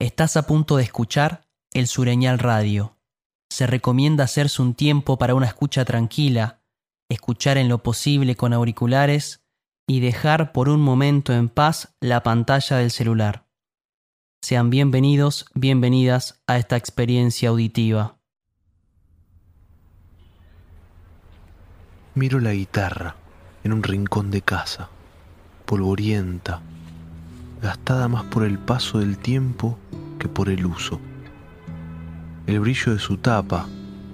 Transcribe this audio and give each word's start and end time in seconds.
Estás 0.00 0.36
a 0.36 0.44
punto 0.48 0.76
de 0.76 0.82
escuchar 0.82 1.46
El 1.72 1.86
Sureñal 1.86 2.40
Radio. 2.40 2.98
Se 3.48 3.68
recomienda 3.68 4.24
hacerse 4.24 4.60
un 4.60 4.74
tiempo 4.74 5.18
para 5.18 5.36
una 5.36 5.46
escucha 5.46 5.84
tranquila, 5.84 6.62
escuchar 7.08 7.58
en 7.58 7.68
lo 7.68 7.84
posible 7.84 8.34
con 8.34 8.52
auriculares 8.52 9.44
y 9.86 10.00
dejar 10.00 10.50
por 10.50 10.68
un 10.68 10.80
momento 10.80 11.32
en 11.32 11.48
paz 11.48 11.94
la 12.00 12.24
pantalla 12.24 12.78
del 12.78 12.90
celular. 12.90 13.46
Sean 14.42 14.68
bienvenidos, 14.68 15.46
bienvenidas 15.54 16.42
a 16.48 16.58
esta 16.58 16.76
experiencia 16.76 17.50
auditiva. 17.50 18.18
Miro 22.16 22.40
la 22.40 22.52
guitarra 22.52 23.14
en 23.62 23.72
un 23.72 23.84
rincón 23.84 24.32
de 24.32 24.42
casa, 24.42 24.88
polvorienta, 25.66 26.62
gastada 27.64 28.08
más 28.08 28.24
por 28.24 28.44
el 28.44 28.58
paso 28.58 28.98
del 28.98 29.16
tiempo 29.16 29.78
que 30.18 30.28
por 30.28 30.50
el 30.50 30.66
uso. 30.66 31.00
El 32.46 32.60
brillo 32.60 32.92
de 32.92 32.98
su 32.98 33.16
tapa 33.16 33.66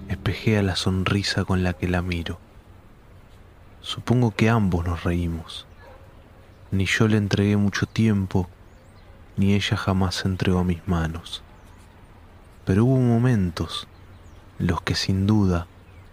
espejea 0.06 0.62
la 0.62 0.76
sonrisa 0.76 1.44
con 1.44 1.64
la 1.64 1.72
que 1.72 1.88
la 1.88 2.00
miro. 2.00 2.38
Supongo 3.80 4.30
que 4.30 4.48
ambos 4.48 4.86
nos 4.86 5.02
reímos. 5.02 5.66
Ni 6.70 6.86
yo 6.86 7.08
le 7.08 7.16
entregué 7.16 7.56
mucho 7.56 7.86
tiempo, 7.86 8.48
ni 9.36 9.54
ella 9.54 9.76
jamás 9.76 10.14
se 10.14 10.28
entregó 10.28 10.60
a 10.60 10.64
mis 10.64 10.86
manos. 10.86 11.42
Pero 12.64 12.84
hubo 12.84 13.00
momentos 13.00 13.88
en 14.60 14.68
los 14.68 14.80
que 14.80 14.94
sin 14.94 15.26
duda 15.26 15.66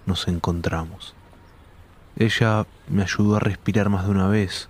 nos 0.07 0.27
encontramos. 0.27 1.13
Ella 2.15 2.65
me 2.89 3.03
ayudó 3.03 3.35
a 3.35 3.39
respirar 3.39 3.89
más 3.89 4.05
de 4.05 4.11
una 4.11 4.27
vez, 4.27 4.69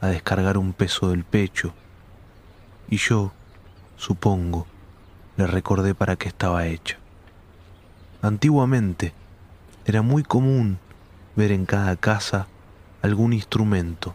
a 0.00 0.08
descargar 0.08 0.58
un 0.58 0.72
peso 0.72 1.10
del 1.10 1.22
pecho, 1.22 1.72
y 2.88 2.96
yo, 2.98 3.32
supongo, 3.96 4.66
le 5.36 5.46
recordé 5.46 5.94
para 5.94 6.16
qué 6.16 6.28
estaba 6.28 6.66
hecha. 6.66 6.98
Antiguamente 8.22 9.12
era 9.84 10.02
muy 10.02 10.22
común 10.22 10.78
ver 11.36 11.52
en 11.52 11.66
cada 11.66 11.96
casa 11.96 12.46
algún 13.02 13.32
instrumento, 13.32 14.14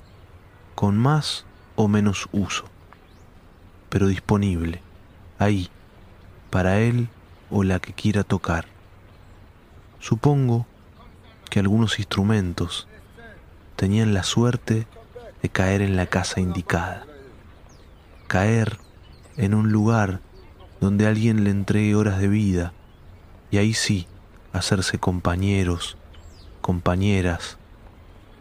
con 0.76 0.98
más 0.98 1.46
o 1.76 1.88
menos 1.88 2.28
uso, 2.32 2.66
pero 3.90 4.08
disponible, 4.08 4.82
ahí, 5.38 5.70
para 6.50 6.80
él 6.80 7.10
o 7.50 7.64
la 7.64 7.80
que 7.80 7.94
quiera 7.94 8.24
tocar. 8.24 8.66
Supongo 10.00 10.66
que 11.50 11.60
algunos 11.60 12.00
instrumentos 12.00 12.88
tenían 13.76 14.14
la 14.14 14.24
suerte 14.24 14.88
de 15.42 15.50
caer 15.50 15.82
en 15.82 15.96
la 15.96 16.06
casa 16.06 16.40
indicada 16.40 17.09
caer 18.30 18.78
en 19.38 19.54
un 19.54 19.72
lugar 19.74 20.22
donde 20.80 21.08
alguien 21.08 21.44
le 21.44 21.50
entregue 21.50 21.96
horas 21.96 22.20
de 22.20 22.30
vida 22.30 22.74
y 23.52 23.58
ahí 23.58 23.74
sí 23.74 24.08
hacerse 24.54 25.00
compañeros, 25.00 25.98
compañeras 26.62 27.58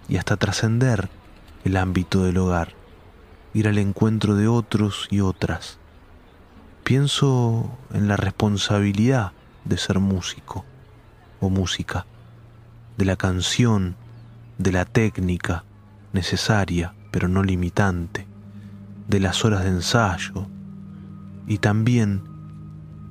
y 0.09 0.19
hasta 0.19 0.36
trascender 0.36 1.09
el 1.64 1.77
ámbito 1.77 2.22
del 2.22 2.36
hogar, 2.36 2.75
ir 3.55 3.66
al 3.66 3.78
encuentro 3.78 4.36
de 4.36 4.47
otros 4.47 5.09
y 5.11 5.20
otras. 5.20 5.78
Pienso 6.84 7.77
en 7.92 8.06
la 8.06 8.16
responsabilidad 8.16 9.33
de 9.64 9.78
ser 9.78 9.98
músico 9.98 10.66
o 11.41 11.48
música, 11.48 12.06
de 12.98 13.06
la 13.06 13.16
canción, 13.16 13.97
de 14.59 14.70
la 14.70 14.84
técnica 14.84 15.64
necesaria 16.12 16.94
pero 17.11 17.27
no 17.27 17.42
limitante 17.42 18.27
de 19.08 19.20
las 19.20 19.44
horas 19.44 19.64
de 19.64 19.70
ensayo 19.70 20.46
y 21.46 21.58
también 21.58 22.22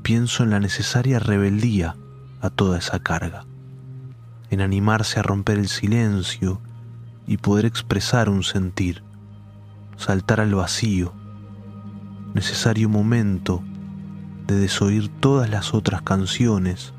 pienso 0.03 0.43
en 0.43 0.51
la 0.51 0.59
necesaria 0.59 1.19
rebeldía 1.19 1.95
a 2.39 2.49
toda 2.49 2.77
esa 2.77 2.99
carga, 2.99 3.45
en 4.51 4.61
animarse 4.61 5.19
a 5.19 5.23
romper 5.23 5.57
el 5.57 5.67
silencio 5.67 6.61
y 7.25 7.37
poder 7.37 7.65
expresar 7.65 8.30
un 8.30 8.43
sentir, 8.43 9.03
saltar 9.97 10.39
al 10.39 10.53
vacío, 10.53 11.13
necesario 12.36 12.87
momento 12.87 13.63
de 14.45 14.55
desoír 14.55 15.09
todas 15.09 15.49
las 15.49 15.73
otras 15.73 16.03
canciones, 16.03 16.93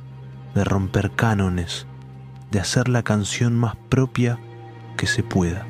de 0.54 0.64
romper 0.64 1.12
cánones, 1.12 1.86
de 2.50 2.60
hacer 2.60 2.88
la 2.88 3.04
canción 3.04 3.56
más 3.56 3.76
propia 3.88 4.38
que 4.96 5.06
se 5.06 5.22
pueda. 5.22 5.66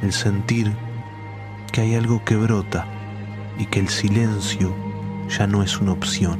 El 0.00 0.12
sentir 0.12 0.72
que 1.74 1.80
hay 1.80 1.96
algo 1.96 2.24
que 2.24 2.36
brota 2.36 2.86
y 3.58 3.66
que 3.66 3.80
el 3.80 3.88
silencio 3.88 4.72
ya 5.28 5.48
no 5.48 5.60
es 5.60 5.80
una 5.80 5.90
opción. 5.90 6.38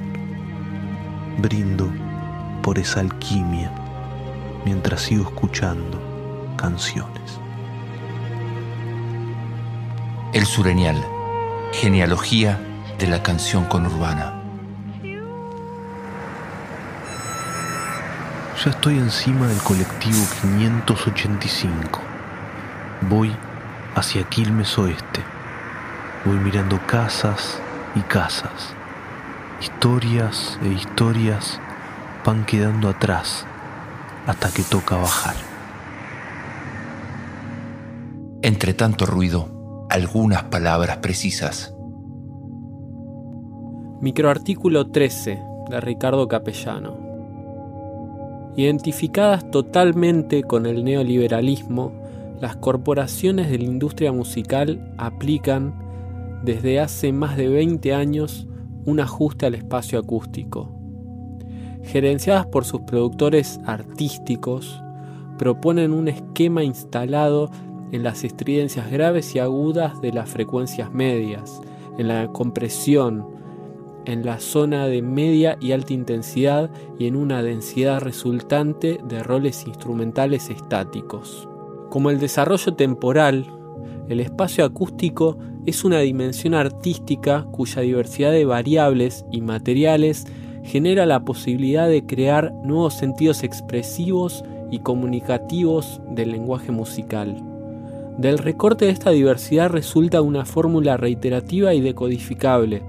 Brindo 1.39 1.91
por 2.63 2.79
esa 2.79 3.01
alquimia 3.01 3.73
mientras 4.65 5.03
sigo 5.03 5.25
escuchando 5.25 6.01
canciones. 6.57 7.41
El 10.33 10.47
Sureñal, 10.47 11.05
genealogía 11.73 12.61
de 13.01 13.09
la 13.09 13.21
canción 13.21 13.65
conurbana. 13.65 14.41
Ya 18.65 18.71
estoy 18.71 18.99
encima 18.99 19.49
del 19.49 19.59
colectivo 19.59 20.25
585. 20.43 22.01
Voy 23.11 23.33
hacia 23.95 24.25
Quilmes 24.25 24.79
Oeste. 24.79 25.21
Voy 26.25 26.37
mirando 26.37 26.81
casas 26.87 27.61
y 27.95 28.01
casas. 28.01 28.75
Historias 29.61 30.59
e 30.63 30.69
historias 30.69 31.61
van 32.25 32.45
quedando 32.45 32.89
atrás 32.89 33.47
hasta 34.27 34.51
que 34.51 34.63
toca 34.63 34.97
bajar. 34.97 35.37
Entre 38.43 38.75
tanto 38.75 39.07
ruido, 39.07 39.87
algunas 39.91 40.45
palabras 40.45 40.99
precisas. 40.99 41.75
Microartículo 44.01 44.91
13 44.91 45.41
de 45.71 45.81
Ricardo 45.81 46.29
Capellano. 46.29 46.99
Identificadas 48.57 49.51
totalmente 49.51 50.43
con 50.43 50.67
el 50.67 50.85
neoliberalismo, 50.85 52.04
las 52.41 52.57
corporaciones 52.57 53.51
de 53.51 53.59
la 53.59 53.65
industria 53.65 54.13
musical 54.13 54.93
aplican 54.99 55.75
desde 56.45 56.81
hace 56.81 57.13
más 57.13 57.37
de 57.37 57.49
20 57.49 57.95
años 57.95 58.47
un 58.85 59.01
ajuste 59.01 59.47
al 59.47 59.55
espacio 59.55 59.99
acústico. 59.99 60.71
Gerenciadas 61.83 62.47
por 62.47 62.65
sus 62.65 62.83
productores 62.83 63.61
artísticos, 63.67 64.83
proponen 65.39 65.93
un 65.93 66.09
esquema 66.09 66.65
instalado 66.65 67.51
en 67.93 68.03
las 68.03 68.25
estridencias 68.25 68.91
graves 68.91 69.35
y 69.35 69.39
agudas 69.39 70.01
de 70.01 70.13
las 70.13 70.29
frecuencias 70.29 70.93
medias, 70.93 71.61
en 71.99 72.09
la 72.09 72.29
compresión, 72.29 73.27
en 74.05 74.25
la 74.25 74.39
zona 74.39 74.87
de 74.87 75.01
media 75.03 75.57
y 75.61 75.73
alta 75.73 75.93
intensidad 75.93 76.71
y 76.99 77.07
en 77.07 77.17
una 77.17 77.43
densidad 77.43 78.01
resultante 78.01 79.01
de 79.05 79.23
roles 79.23 79.67
instrumentales 79.67 80.51
estáticos. 80.51 81.49
Como 81.95 82.11
el 82.11 82.19
desarrollo 82.19 82.75
temporal, 82.75 83.47
el 84.09 84.19
espacio 84.19 84.65
acústico 84.65 85.39
es 85.65 85.85
una 85.85 86.01
dimensión 86.01 86.55
artística 86.55 87.47
cuya 87.53 87.83
diversidad 87.83 88.33
de 88.33 88.45
variables 88.45 89.25
y 89.31 89.43
materiales 89.43 90.27
genera 90.65 91.07
la 91.07 91.25
posibilidad 91.25 91.89
de 91.89 92.05
crear 92.05 92.53
nuevos 92.65 92.95
sentidos 92.95 93.45
expresivos 93.45 94.45
y 94.73 94.81
comunicativos 94.81 96.01
del 96.11 96.33
lenguaje 96.33 96.73
musical. 96.73 97.41
Del 98.19 98.39
recorte 98.39 98.87
de 98.87 98.91
esta 98.91 99.11
diversidad 99.11 99.71
resulta 99.71 100.21
una 100.21 100.45
fórmula 100.45 100.97
reiterativa 100.97 101.75
y 101.75 101.81
decodificable, 101.81 102.83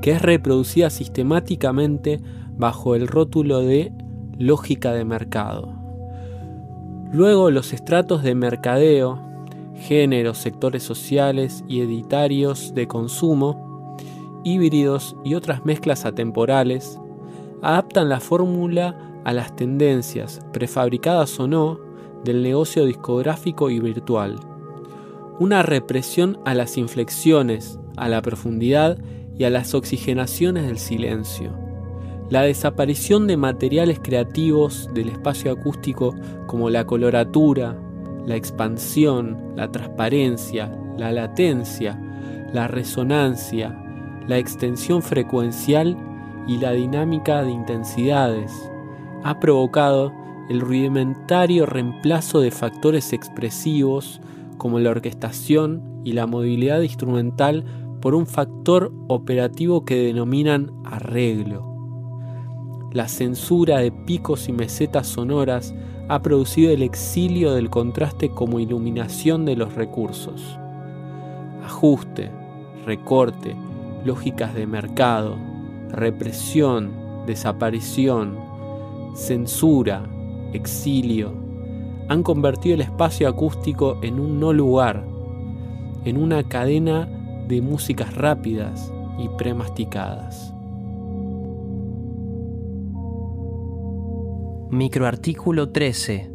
que 0.00 0.12
es 0.12 0.22
reproducida 0.22 0.90
sistemáticamente 0.90 2.20
bajo 2.56 2.94
el 2.94 3.08
rótulo 3.08 3.62
de 3.62 3.90
lógica 4.38 4.92
de 4.92 5.04
mercado. 5.04 5.81
Luego 7.12 7.50
los 7.50 7.74
estratos 7.74 8.22
de 8.22 8.34
mercadeo, 8.34 9.20
géneros, 9.76 10.38
sectores 10.38 10.82
sociales 10.82 11.62
y 11.68 11.82
editarios 11.82 12.74
de 12.74 12.88
consumo, 12.88 13.98
híbridos 14.44 15.14
y 15.22 15.34
otras 15.34 15.66
mezclas 15.66 16.06
atemporales, 16.06 16.98
adaptan 17.60 18.08
la 18.08 18.18
fórmula 18.18 18.96
a 19.24 19.34
las 19.34 19.54
tendencias, 19.54 20.40
prefabricadas 20.54 21.38
o 21.38 21.46
no, 21.46 21.78
del 22.24 22.42
negocio 22.42 22.86
discográfico 22.86 23.68
y 23.68 23.78
virtual. 23.78 24.40
Una 25.38 25.62
represión 25.62 26.38
a 26.46 26.54
las 26.54 26.78
inflexiones, 26.78 27.78
a 27.98 28.08
la 28.08 28.22
profundidad 28.22 28.96
y 29.36 29.44
a 29.44 29.50
las 29.50 29.74
oxigenaciones 29.74 30.66
del 30.66 30.78
silencio 30.78 31.61
la 32.32 32.40
desaparición 32.44 33.26
de 33.26 33.36
materiales 33.36 34.00
creativos 34.02 34.88
del 34.94 35.10
espacio 35.10 35.52
acústico 35.52 36.14
como 36.46 36.70
la 36.70 36.86
coloratura, 36.86 37.76
la 38.24 38.36
expansión, 38.36 39.52
la 39.54 39.70
transparencia, 39.70 40.74
la 40.96 41.12
latencia, 41.12 42.00
la 42.54 42.68
resonancia, 42.68 43.78
la 44.26 44.38
extensión 44.38 45.02
frecuencial 45.02 45.94
y 46.48 46.56
la 46.56 46.72
dinámica 46.72 47.42
de 47.42 47.50
intensidades 47.50 48.50
ha 49.24 49.38
provocado 49.38 50.10
el 50.48 50.62
rudimentario 50.62 51.66
reemplazo 51.66 52.40
de 52.40 52.50
factores 52.50 53.12
expresivos 53.12 54.22
como 54.56 54.80
la 54.80 54.88
orquestación 54.88 56.00
y 56.02 56.12
la 56.12 56.26
movilidad 56.26 56.80
instrumental 56.80 57.66
por 58.00 58.14
un 58.14 58.26
factor 58.26 58.90
operativo 59.08 59.84
que 59.84 59.96
denominan 59.96 60.72
arreglo. 60.86 61.71
La 62.92 63.08
censura 63.08 63.78
de 63.78 63.90
picos 63.90 64.50
y 64.50 64.52
mesetas 64.52 65.06
sonoras 65.06 65.74
ha 66.08 66.20
producido 66.20 66.70
el 66.72 66.82
exilio 66.82 67.54
del 67.54 67.70
contraste 67.70 68.28
como 68.28 68.60
iluminación 68.60 69.46
de 69.46 69.56
los 69.56 69.74
recursos. 69.74 70.58
Ajuste, 71.64 72.30
recorte, 72.84 73.56
lógicas 74.04 74.54
de 74.54 74.66
mercado, 74.66 75.38
represión, 75.88 76.92
desaparición, 77.26 78.36
censura, 79.14 80.02
exilio, 80.52 81.32
han 82.08 82.22
convertido 82.22 82.74
el 82.74 82.82
espacio 82.82 83.26
acústico 83.26 83.98
en 84.02 84.20
un 84.20 84.38
no 84.38 84.52
lugar, 84.52 85.02
en 86.04 86.18
una 86.18 86.42
cadena 86.42 87.08
de 87.48 87.62
músicas 87.62 88.14
rápidas 88.14 88.92
y 89.18 89.28
premasticadas. 89.38 90.51
Microartículo 94.72 95.68
13 95.68 96.30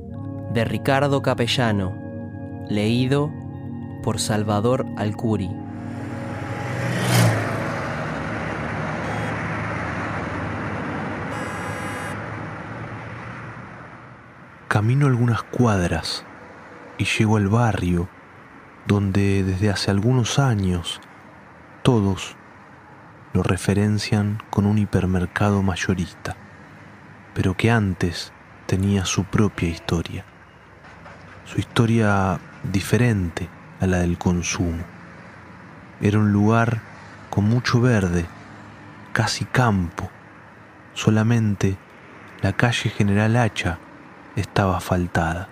de 0.54 0.64
Ricardo 0.64 1.24
Capellano, 1.24 1.98
leído 2.70 3.34
por 4.04 4.20
Salvador 4.20 4.86
Alcuri. 4.96 5.50
Camino 14.68 15.08
algunas 15.08 15.42
cuadras 15.42 16.24
y 17.00 17.06
llego 17.06 17.38
al 17.38 17.48
barrio 17.48 18.08
donde 18.86 19.44
desde 19.44 19.72
hace 19.72 19.90
algunos 19.90 20.38
años 20.38 21.02
todos 21.82 22.36
lo 23.34 23.42
referencian 23.42 24.38
con 24.52 24.68
un 24.68 24.78
hipermercado 24.78 25.64
mayorista, 25.64 26.38
pero 27.38 27.56
que 27.56 27.70
antes 27.70 28.34
tenía 28.66 29.06
su 29.06 29.24
propia 29.24 29.70
historia, 29.70 30.26
su 31.46 31.60
historia 31.60 32.40
diferente 32.64 33.48
a 33.80 33.86
la 33.86 34.00
del 34.00 34.18
consumo. 34.18 34.84
Era 36.02 36.18
un 36.18 36.34
lugar 36.34 36.82
con 37.30 37.44
mucho 37.44 37.80
verde, 37.80 38.26
casi 39.14 39.46
campo, 39.46 40.10
solamente 40.96 41.78
la 42.42 42.54
calle 42.54 42.90
General 42.90 43.36
Hacha 43.36 43.78
estaba 44.36 44.78
asfaltada. 44.78 45.48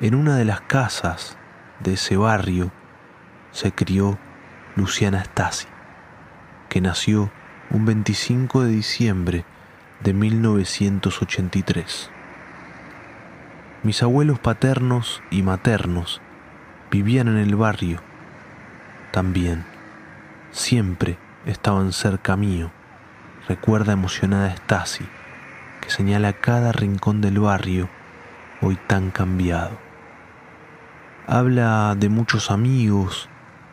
En 0.00 0.16
una 0.16 0.34
de 0.34 0.44
las 0.44 0.62
casas 0.62 1.36
de 1.78 1.92
ese 1.92 2.16
barrio 2.16 2.72
se 3.52 3.70
crió 3.70 4.18
Luciana 4.74 5.22
Stasi, 5.22 5.68
que 6.68 6.80
nació 6.80 7.30
un 7.70 7.84
25 7.84 8.64
de 8.64 8.70
diciembre 8.70 9.44
de 10.00 10.12
1983. 10.14 12.10
Mis 13.82 14.02
abuelos 14.02 14.38
paternos 14.38 15.22
y 15.30 15.42
maternos 15.42 16.20
vivían 16.90 17.28
en 17.28 17.38
el 17.38 17.54
barrio 17.56 18.00
también. 19.12 19.64
Siempre 20.50 21.18
estaban 21.46 21.92
cerca 21.92 22.36
mío, 22.36 22.70
recuerda 23.48 23.92
emocionada 23.92 24.54
Stasi 24.56 25.06
señala 25.88 26.34
cada 26.34 26.70
rincón 26.72 27.20
del 27.20 27.40
barrio 27.40 27.88
hoy 28.60 28.78
tan 28.86 29.10
cambiado. 29.10 29.78
Habla 31.26 31.94
de 31.96 32.08
muchos 32.08 32.50
amigos, 32.50 33.28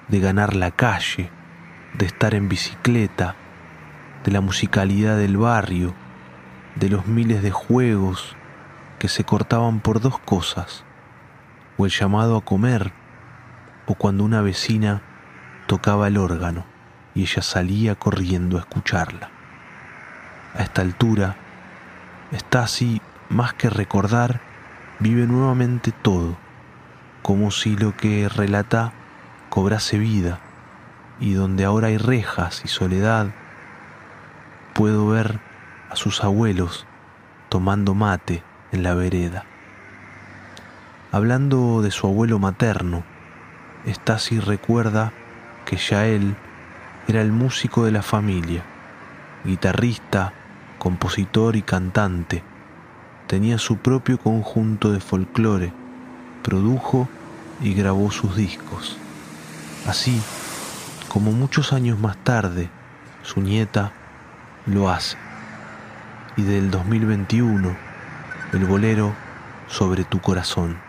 de 0.08 0.20
ganar 0.20 0.56
la 0.56 0.72
calle, 0.72 1.30
de 1.94 2.06
estar 2.06 2.34
en 2.34 2.50
bicicleta, 2.50 3.36
de 4.24 4.32
la 4.32 4.42
musicalidad 4.42 5.18
del 5.18 5.38
barrio, 5.38 5.94
de 6.76 6.90
los 6.90 7.08
miles 7.08 7.42
de 7.42 7.52
juegos 7.52 8.36
que 9.00 9.08
se 9.08 9.24
cortaban 9.24 9.80
por 9.80 10.02
dos 10.02 10.20
cosas, 10.20 10.84
o 11.78 11.86
el 11.86 11.92
llamado 11.92 12.38
a 12.38 12.46
comer, 12.46 12.92
o 13.86 13.96
cuando 13.96 14.24
una 14.24 14.42
vecina 14.42 15.02
tocaba 15.68 16.08
el 16.08 16.18
órgano 16.18 16.66
y 17.14 17.22
ella 17.22 17.42
salía 17.42 17.96
corriendo 17.96 18.58
a 18.58 18.62
escucharla. 18.62 19.30
A 20.54 20.64
esta 20.64 20.82
altura, 20.82 21.38
así 22.52 23.02
más 23.30 23.54
que 23.54 23.70
recordar, 23.70 24.42
vive 25.00 25.26
nuevamente 25.28 25.92
todo, 25.92 26.38
como 27.22 27.52
si 27.52 27.76
lo 27.76 27.96
que 27.96 28.30
relata 28.30 28.94
cobrase 29.50 29.98
vida, 29.98 30.40
y 31.20 31.34
donde 31.34 31.66
ahora 31.66 31.88
hay 31.88 31.98
rejas 31.98 32.62
y 32.66 32.68
soledad, 32.68 33.28
puedo 34.74 35.08
ver 35.08 35.40
a 35.90 35.96
sus 35.96 36.24
abuelos 36.24 36.86
tomando 37.50 37.94
mate 37.94 38.44
en 38.72 38.84
la 38.84 38.94
vereda. 38.96 39.46
Hablando 41.12 41.82
de 41.82 41.92
su 41.92 42.08
abuelo 42.08 42.40
materno, 42.40 43.04
Stasi 43.88 44.40
recuerda 44.40 45.14
que 45.66 45.78
ya 45.78 46.06
él 46.08 46.36
era 47.08 47.22
el 47.22 47.32
músico 47.32 47.86
de 47.86 47.92
la 47.92 48.02
familia, 48.02 48.64
guitarrista, 49.44 50.34
compositor 50.80 51.56
y 51.56 51.62
cantante. 51.62 52.44
Tenía 53.28 53.58
su 53.58 53.78
propio 53.78 54.18
conjunto 54.18 54.92
de 54.92 55.00
folclore, 55.00 55.72
produjo 56.44 57.08
y 57.62 57.74
grabó 57.74 58.12
sus 58.12 58.36
discos. 58.36 58.98
Así 59.88 60.22
como 61.08 61.32
muchos 61.32 61.74
años 61.74 62.00
más 62.00 62.18
tarde, 62.18 62.70
su 63.24 63.40
nieta 63.42 63.94
lo 64.66 64.90
hace. 64.90 65.25
Y 66.38 66.44
del 66.44 66.70
2021, 66.70 67.76
el 68.54 68.66
bolero 68.66 69.14
sobre 69.68 70.04
tu 70.04 70.20
corazón. 70.20 70.85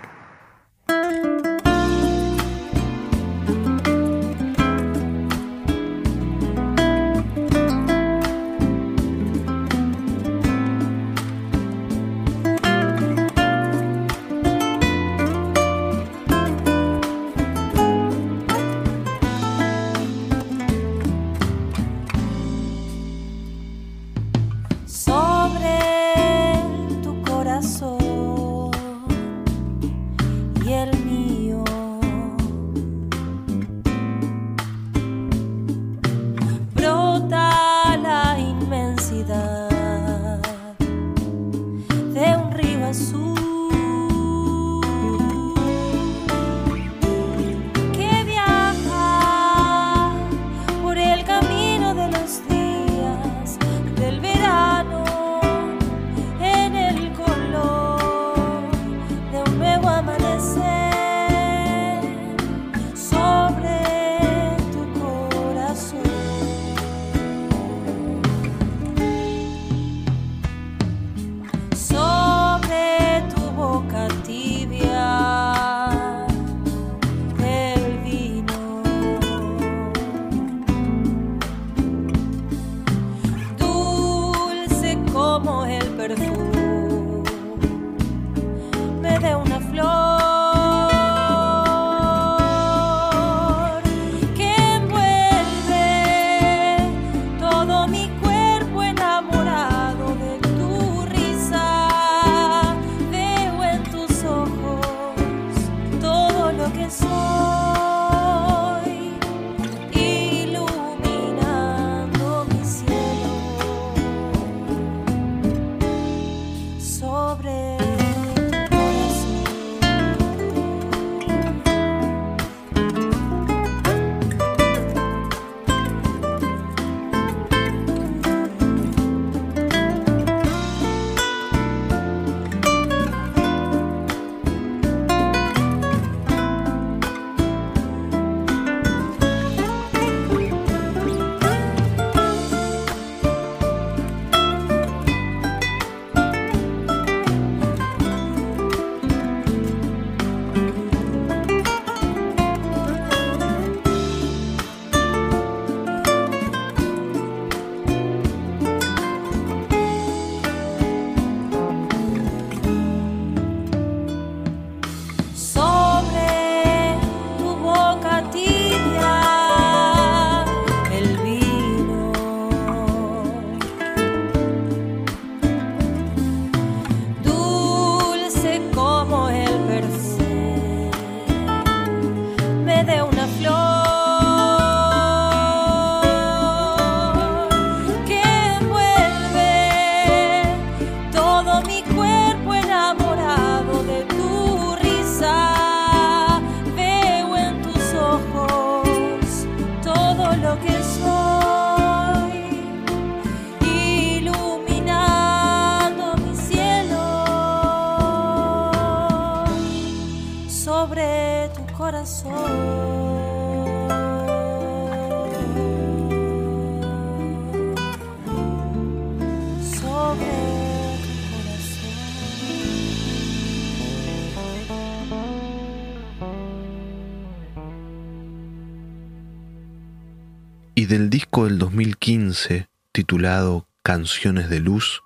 Y 230.87 230.88
del 230.88 231.11
disco 231.11 231.47
del 231.47 231.59
2015, 231.59 232.69
titulado 232.93 233.66
Canciones 233.83 234.49
de 234.49 234.61
Luz, 234.61 235.02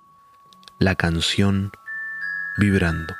la 0.79 0.93
canción 0.93 1.71
Vibrando. 2.59 3.15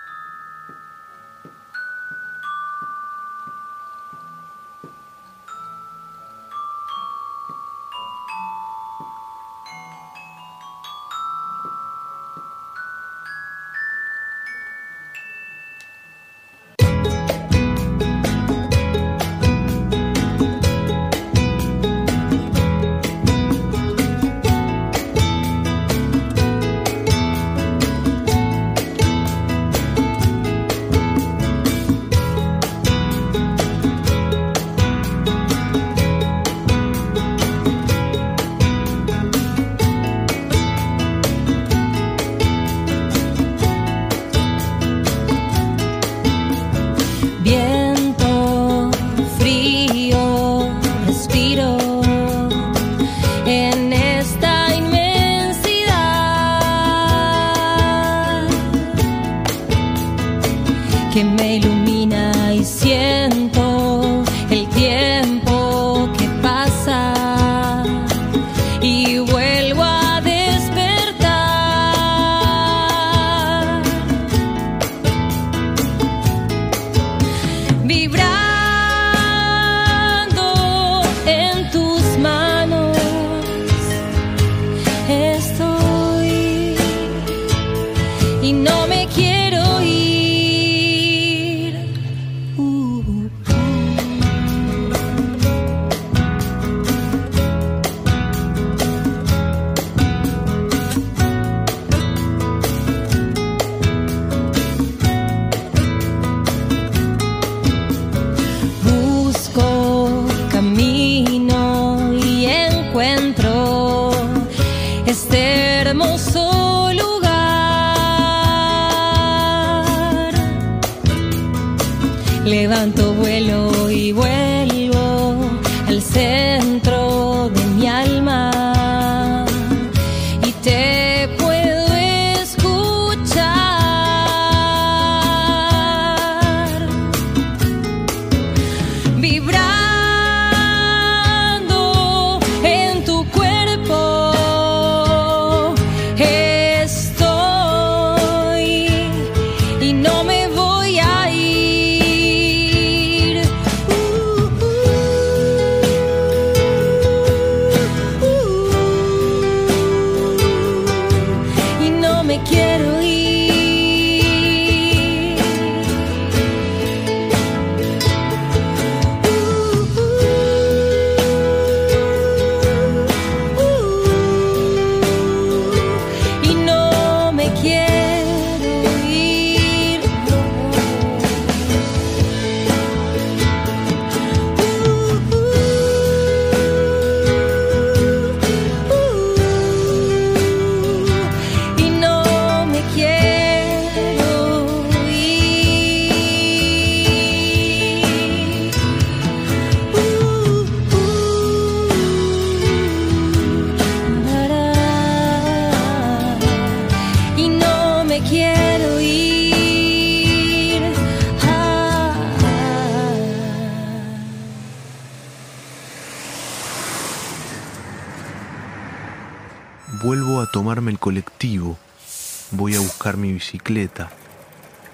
Mi 223.17 223.33
bicicleta 223.33 224.09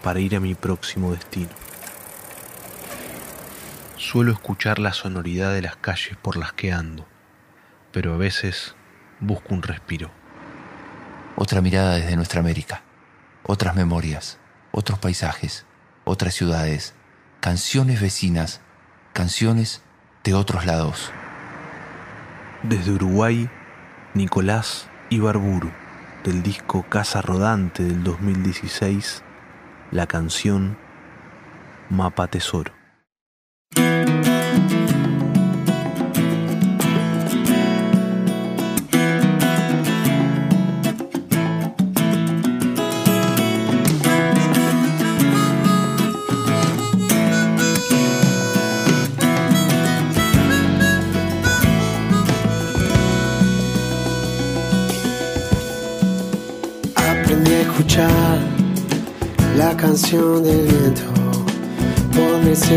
para 0.03 0.19
ir 0.19 0.35
a 0.35 0.39
mi 0.39 0.55
próximo 0.55 1.11
destino. 1.11 1.49
Suelo 3.97 4.31
escuchar 4.31 4.79
la 4.79 4.93
sonoridad 4.93 5.53
de 5.53 5.61
las 5.61 5.75
calles 5.75 6.17
por 6.21 6.37
las 6.37 6.53
que 6.53 6.71
ando, 6.71 7.05
pero 7.91 8.13
a 8.13 8.17
veces 8.17 8.75
busco 9.19 9.53
un 9.53 9.63
respiro. 9.63 10.11
Otra 11.35 11.61
mirada 11.61 11.95
desde 11.95 12.15
nuestra 12.15 12.39
América, 12.39 12.83
otras 13.43 13.75
memorias, 13.75 14.37
otros 14.71 14.99
paisajes, 14.99 15.65
otras 16.03 16.33
ciudades, 16.33 16.93
canciones 17.39 18.01
vecinas, 18.01 18.61
canciones 19.13 19.81
de 20.23 20.33
otros 20.33 20.65
lados. 20.65 21.11
Desde 22.63 22.91
Uruguay, 22.91 23.49
Nicolás 24.13 24.87
Ibarburu, 25.09 25.71
del 26.27 26.43
disco 26.43 26.83
Casa 26.89 27.21
Rodante 27.21 27.83
del 27.83 28.03
2016, 28.03 29.23
la 29.91 30.07
canción 30.07 30.77
Mapa 31.89 32.27
Tesoro. 32.27 32.73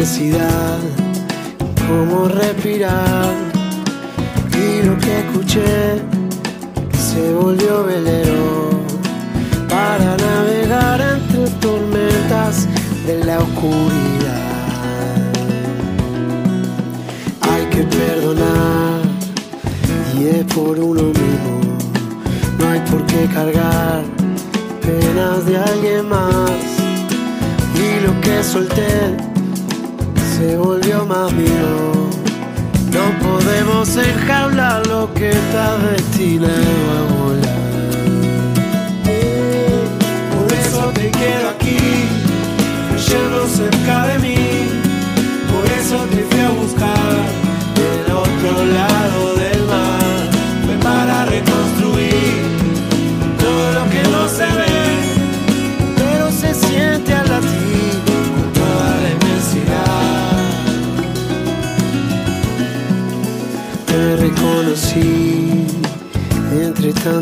Necesidad, 0.00 0.99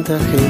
tanta 0.08 0.24
gente 0.24 0.47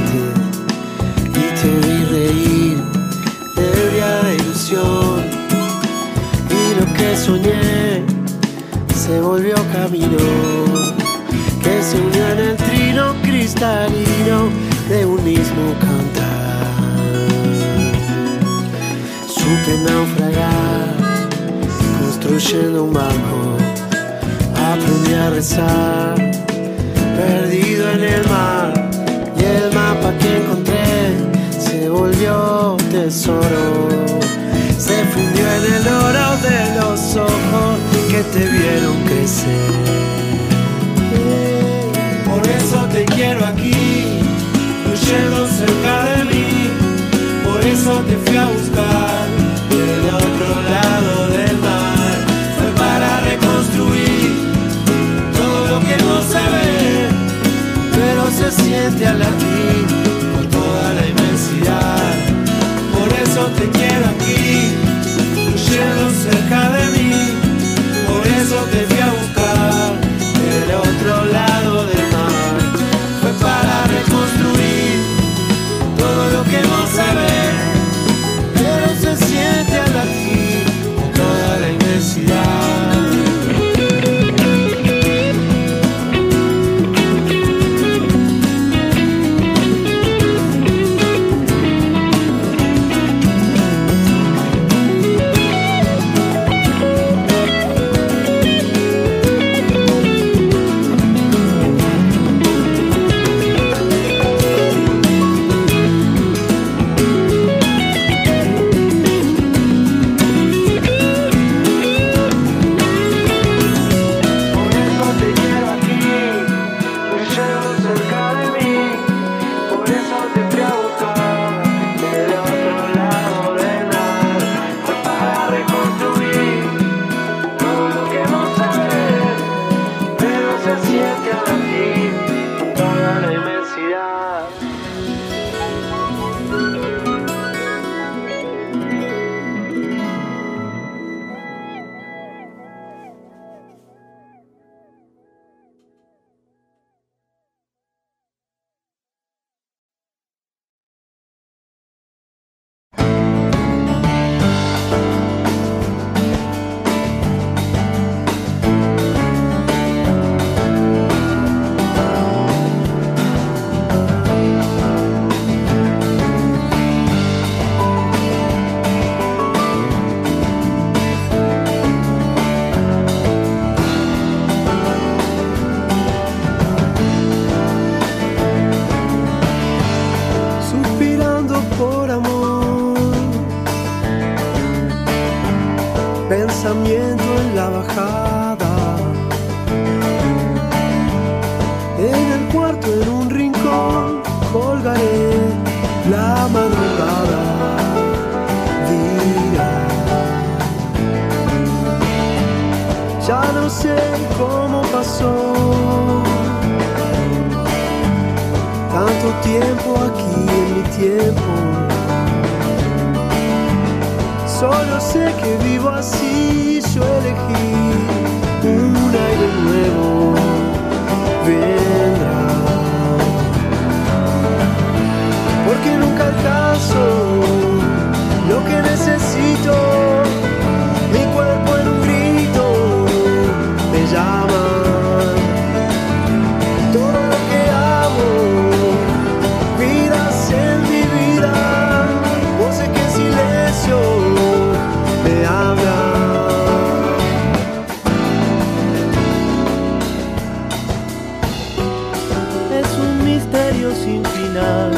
sin 253.94 254.24
final. 254.24 254.92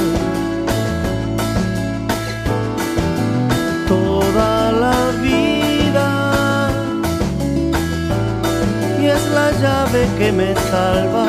Toda 3.87 4.73
la 4.73 5.11
vida 5.23 6.71
y 9.01 9.07
es 9.07 9.23
la 9.35 9.51
llave 9.61 10.09
que 10.19 10.33
me 10.33 10.55
salva. 10.71 11.27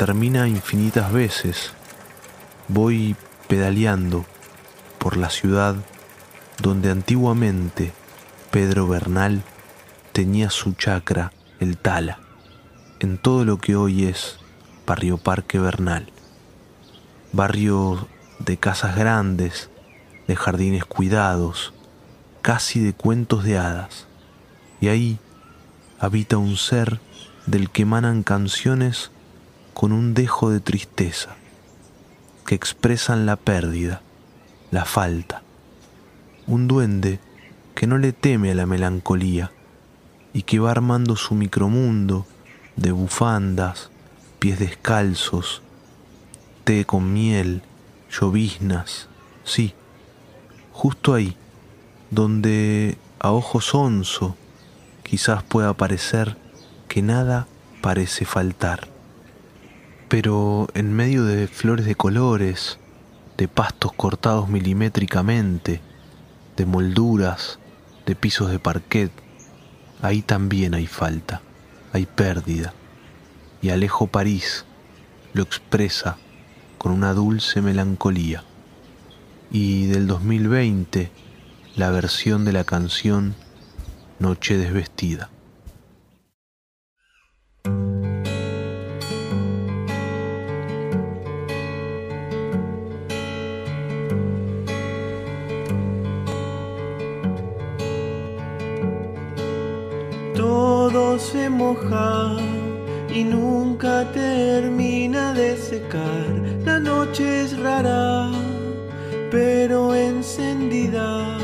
Termina 0.00 0.48
infinitas 0.48 1.12
veces, 1.12 1.74
voy 2.68 3.16
pedaleando 3.48 4.24
por 4.96 5.18
la 5.18 5.28
ciudad 5.28 5.76
donde 6.62 6.90
antiguamente 6.90 7.92
Pedro 8.50 8.88
Bernal 8.88 9.42
tenía 10.12 10.48
su 10.48 10.72
chacra, 10.72 11.34
el 11.58 11.76
Tala, 11.76 12.18
en 13.00 13.18
todo 13.18 13.44
lo 13.44 13.58
que 13.58 13.76
hoy 13.76 14.06
es 14.06 14.38
Barrio 14.86 15.18
Parque 15.18 15.58
Bernal. 15.58 16.10
Barrio 17.34 18.08
de 18.38 18.56
casas 18.56 18.96
grandes, 18.96 19.68
de 20.26 20.34
jardines 20.34 20.86
cuidados, 20.86 21.74
casi 22.40 22.80
de 22.80 22.94
cuentos 22.94 23.44
de 23.44 23.58
hadas. 23.58 24.06
Y 24.80 24.88
ahí 24.88 25.18
habita 25.98 26.38
un 26.38 26.56
ser 26.56 27.00
del 27.44 27.68
que 27.68 27.82
emanan 27.82 28.22
canciones 28.22 29.10
con 29.80 29.92
un 29.92 30.12
dejo 30.12 30.50
de 30.50 30.60
tristeza, 30.60 31.36
que 32.44 32.54
expresan 32.54 33.24
la 33.24 33.36
pérdida, 33.36 34.02
la 34.70 34.84
falta. 34.84 35.42
Un 36.46 36.68
duende 36.68 37.18
que 37.74 37.86
no 37.86 37.96
le 37.96 38.12
teme 38.12 38.50
a 38.50 38.54
la 38.54 38.66
melancolía 38.66 39.52
y 40.34 40.42
que 40.42 40.58
va 40.58 40.70
armando 40.70 41.16
su 41.16 41.34
micromundo 41.34 42.26
de 42.76 42.92
bufandas, 42.92 43.88
pies 44.38 44.58
descalzos, 44.58 45.62
té 46.64 46.84
con 46.84 47.14
miel, 47.14 47.62
lloviznas, 48.10 49.08
sí, 49.44 49.72
justo 50.72 51.14
ahí, 51.14 51.38
donde 52.10 52.98
a 53.18 53.32
ojo 53.32 53.62
sonso 53.62 54.36
quizás 55.04 55.42
pueda 55.42 55.72
parecer 55.72 56.36
que 56.86 57.00
nada 57.00 57.46
parece 57.80 58.26
faltar. 58.26 58.89
Pero 60.10 60.66
en 60.74 60.92
medio 60.92 61.24
de 61.24 61.46
flores 61.46 61.86
de 61.86 61.94
colores, 61.94 62.80
de 63.38 63.46
pastos 63.46 63.92
cortados 63.92 64.48
milimétricamente, 64.48 65.80
de 66.56 66.66
molduras, 66.66 67.60
de 68.06 68.16
pisos 68.16 68.50
de 68.50 68.58
parquet, 68.58 69.12
ahí 70.02 70.20
también 70.20 70.74
hay 70.74 70.88
falta, 70.88 71.42
hay 71.92 72.06
pérdida. 72.06 72.74
Y 73.62 73.70
Alejo 73.70 74.08
París 74.08 74.64
lo 75.32 75.44
expresa 75.44 76.16
con 76.76 76.90
una 76.90 77.14
dulce 77.14 77.62
melancolía. 77.62 78.42
Y 79.52 79.86
del 79.86 80.08
2020, 80.08 81.12
la 81.76 81.90
versión 81.90 82.44
de 82.44 82.52
la 82.52 82.64
canción 82.64 83.36
Noche 84.18 84.58
desvestida. 84.58 85.30
Y 103.14 103.24
nunca 103.24 104.10
termina 104.12 105.34
de 105.34 105.56
secar. 105.58 106.26
La 106.64 106.78
noche 106.78 107.42
es 107.42 107.58
rara, 107.58 108.30
pero 109.30 109.94
encendida. 109.94 111.36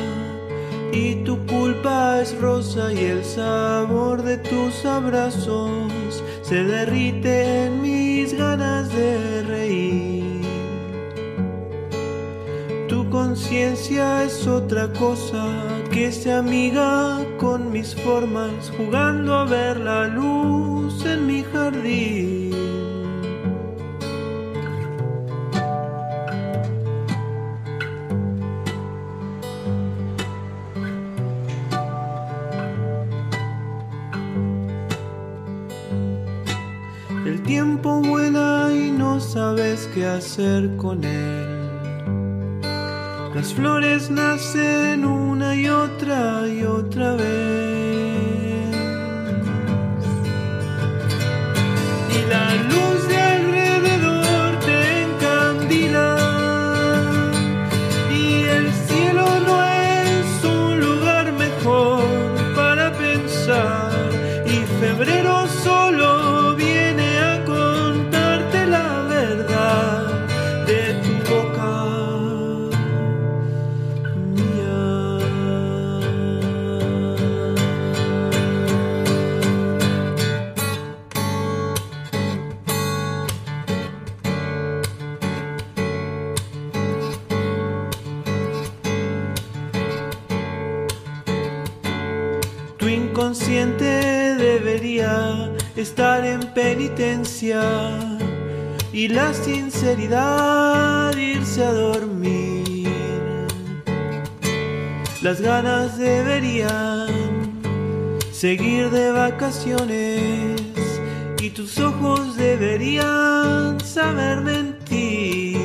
Y 0.90 1.16
tu 1.24 1.44
culpa 1.46 2.20
es 2.22 2.34
rosa 2.40 2.92
y 2.92 3.04
el 3.04 3.24
sabor 3.24 4.22
de 4.22 4.38
tus 4.38 4.86
abrazos 4.86 6.22
se 6.40 6.64
derrite 6.64 7.66
en 7.66 7.82
mis 7.82 8.32
ganas 8.32 8.88
de 8.88 9.42
reír. 9.42 10.46
Tu 12.88 13.10
conciencia 13.10 14.24
es 14.24 14.46
otra 14.46 14.90
cosa 14.94 15.44
que 15.90 16.10
se 16.10 16.32
amiga 16.32 17.25
con 17.46 17.70
mis 17.70 17.94
formas, 17.94 18.72
jugando 18.76 19.32
a 19.32 19.44
ver 19.44 19.78
la 19.78 20.08
luz 20.08 21.04
en 21.06 21.28
mi 21.28 21.44
jardín. 21.44 22.50
El 37.24 37.40
tiempo 37.42 38.00
vuela 38.00 38.72
y 38.72 38.90
no 38.90 39.20
sabes 39.20 39.88
qué 39.94 40.04
hacer 40.04 40.76
con 40.76 41.04
él. 41.04 41.55
Las 43.36 43.52
flores 43.52 44.08
nacen 44.08 45.04
una 45.04 45.54
y 45.54 45.68
otra 45.68 46.48
y 46.48 46.64
otra 46.64 47.16
vez. 47.16 48.74
Y 52.16 52.30
la 52.30 52.54
luz 52.54 53.05
estar 95.86 96.24
en 96.24 96.40
penitencia 96.52 97.62
y 98.92 99.06
la 99.06 99.32
sinceridad 99.32 101.16
irse 101.16 101.64
a 101.64 101.72
dormir. 101.72 103.46
Las 105.22 105.40
ganas 105.40 105.96
deberían 105.96 107.06
seguir 108.32 108.90
de 108.90 109.12
vacaciones 109.12 110.60
y 111.40 111.50
tus 111.50 111.78
ojos 111.78 112.36
deberían 112.36 113.78
saber 113.80 114.40
mentir. 114.40 115.56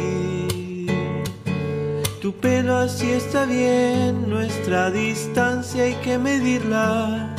Tu 2.22 2.32
pelo 2.34 2.78
así 2.78 3.10
está 3.10 3.46
bien, 3.46 4.30
nuestra 4.30 4.92
distancia 4.92 5.84
hay 5.86 5.96
que 5.96 6.20
medirla 6.20 7.36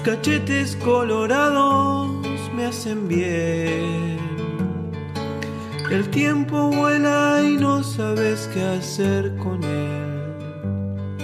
tus 0.00 0.14
cachetes 0.14 0.76
colorados 0.76 2.10
me 2.56 2.64
hacen 2.64 3.06
bien. 3.06 4.18
El 5.90 6.08
tiempo 6.08 6.70
vuela 6.70 7.42
y 7.42 7.58
no 7.58 7.82
sabes 7.82 8.48
qué 8.54 8.62
hacer 8.62 9.36
con 9.36 9.62
él. 9.62 11.16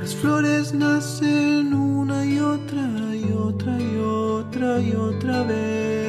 Las 0.00 0.14
flores 0.14 0.72
nacen 0.72 1.74
una 1.74 2.24
y 2.24 2.38
otra 2.38 2.86
y 3.12 3.32
otra 3.32 3.76
y 3.80 3.96
otra 3.98 4.80
y 4.80 4.92
otra 4.92 5.42
vez. 5.42 6.05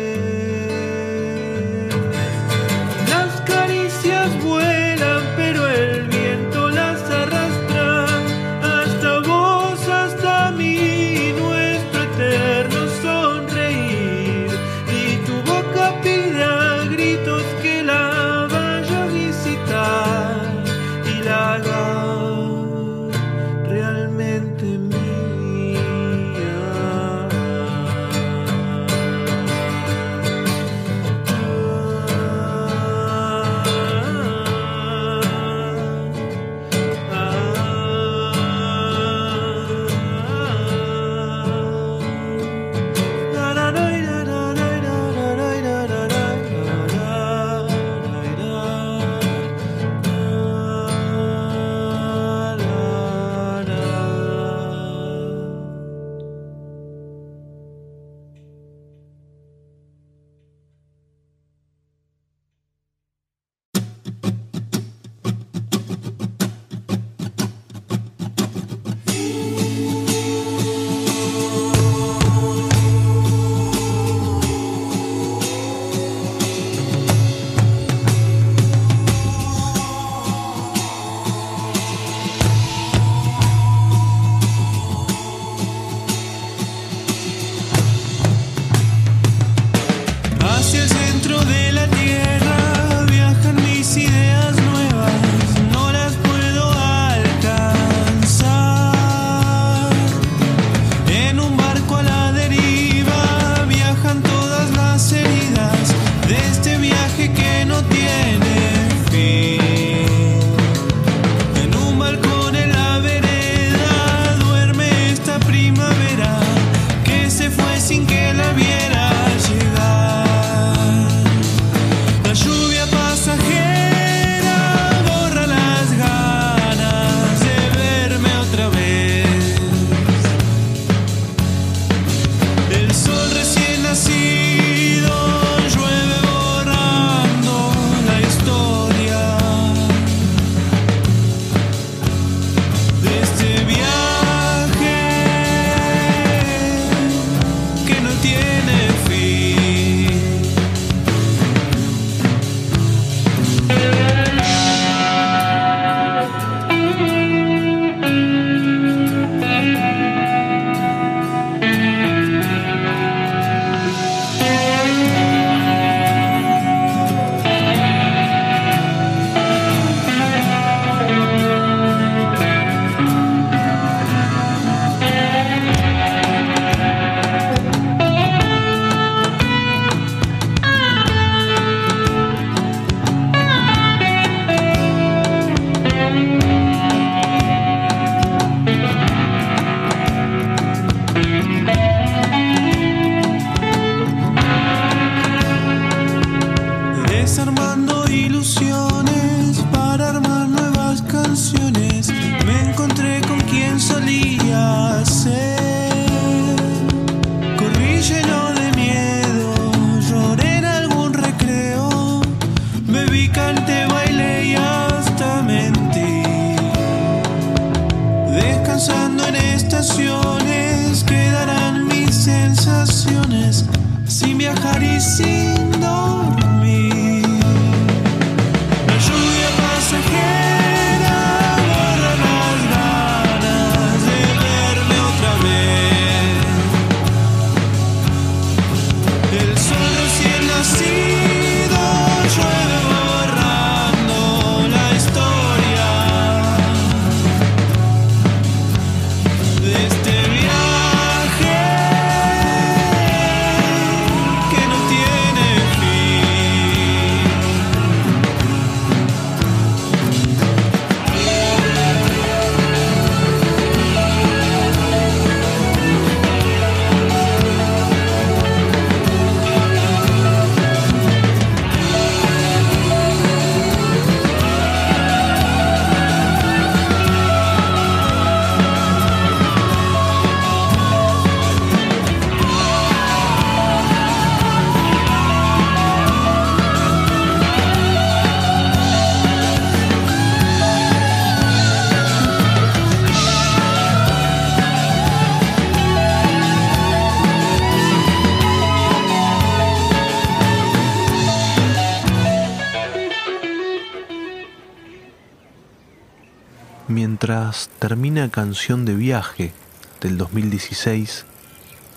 Termina 307.79 308.29
Canción 308.29 308.85
de 308.85 308.93
Viaje 308.93 309.51
del 309.99 310.17
2016, 310.17 311.25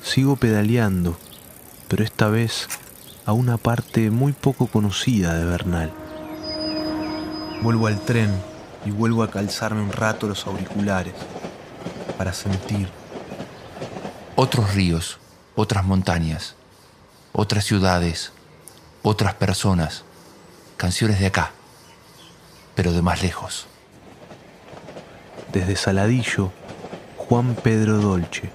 sigo 0.02 0.36
pedaleando, 0.36 1.18
pero 1.88 2.02
esta 2.02 2.28
vez 2.28 2.68
a 3.26 3.32
una 3.32 3.58
parte 3.58 4.10
muy 4.10 4.32
poco 4.32 4.68
conocida 4.68 5.34
de 5.34 5.44
Bernal. 5.44 5.92
Vuelvo 7.62 7.88
al 7.88 8.00
tren 8.00 8.30
y 8.86 8.90
vuelvo 8.90 9.22
a 9.22 9.30
calzarme 9.30 9.82
un 9.82 9.92
rato 9.92 10.26
los 10.26 10.46
auriculares 10.46 11.14
para 12.16 12.32
sentir. 12.32 12.88
Otros 14.36 14.74
ríos, 14.74 15.18
otras 15.56 15.84
montañas, 15.84 16.54
otras 17.32 17.64
ciudades, 17.64 18.32
otras 19.02 19.34
personas, 19.34 20.04
canciones 20.78 21.20
de 21.20 21.26
acá, 21.26 21.52
pero 22.74 22.92
de 22.92 23.02
más 23.02 23.22
lejos. 23.22 23.69
Desde 25.52 25.76
Saladillo, 25.76 26.52
Juan 27.16 27.54
Pedro 27.54 27.98
Dolce, 27.98 28.50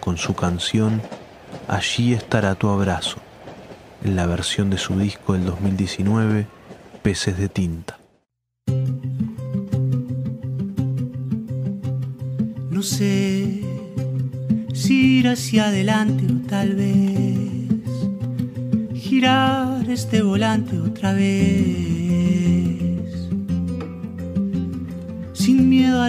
con 0.00 0.18
su 0.18 0.34
canción 0.34 1.00
Allí 1.68 2.12
estará 2.12 2.54
tu 2.54 2.68
abrazo, 2.68 3.16
en 4.02 4.16
la 4.16 4.26
versión 4.26 4.68
de 4.68 4.76
su 4.76 4.98
disco 4.98 5.32
del 5.32 5.46
2019, 5.46 6.46
Peces 7.02 7.38
de 7.38 7.48
Tinta. 7.48 7.98
No 12.70 12.82
sé 12.82 13.62
si 14.74 15.18
ir 15.20 15.28
hacia 15.28 15.68
adelante 15.68 16.26
o 16.30 16.46
tal 16.46 16.74
vez 16.74 17.48
girar 18.94 19.88
este 19.88 20.22
volante 20.22 20.78
otra 20.78 21.14
vez. 21.14 22.03